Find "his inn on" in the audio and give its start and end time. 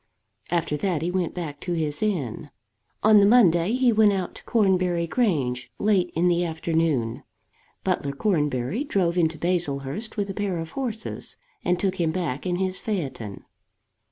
1.73-3.19